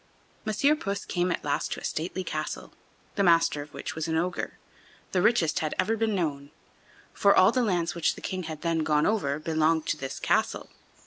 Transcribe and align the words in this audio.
Monsieur 0.45 0.75
Puss 0.75 1.05
came 1.05 1.31
at 1.31 1.43
last 1.45 1.71
to 1.73 1.79
a 1.79 1.83
stately 1.83 2.23
castle, 2.23 2.73
the 3.13 3.21
master 3.23 3.61
of 3.61 3.71
which 3.71 3.93
was 3.93 4.07
an 4.07 4.17
ogre, 4.17 4.57
the 5.11 5.21
richest 5.21 5.59
had 5.59 5.75
ever 5.77 5.95
been 5.95 6.15
known; 6.15 6.49
for 7.13 7.35
all 7.35 7.51
the 7.51 7.61
lands 7.61 7.93
which 7.93 8.15
the 8.15 8.19
King 8.21 8.41
had 8.49 8.63
then 8.63 8.79
gone 8.79 9.05
over 9.05 9.37
belonged 9.37 9.85
to 9.85 9.97
this 9.97 10.19
castle. 10.19 10.71